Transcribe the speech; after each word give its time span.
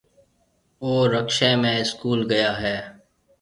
اُو 0.81 0.91
رڪشيَ 1.13 1.51
۾ 1.61 1.71
اسڪول 1.83 2.19
گيا 2.31 2.49
هيَ۔ 2.61 2.77